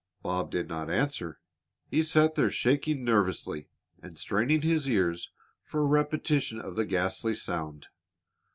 Bob 0.23 0.49
did 0.49 0.67
not 0.67 0.89
answer. 0.89 1.39
He 1.85 2.01
sat 2.01 2.33
there 2.33 2.49
shaking 2.49 3.03
nervously 3.03 3.67
and 4.01 4.17
straining 4.17 4.63
his 4.63 4.89
ears 4.89 5.29
for 5.61 5.81
a 5.81 5.85
repetition 5.85 6.59
of 6.59 6.75
the 6.75 6.87
ghastly 6.87 7.35
sound. 7.35 7.89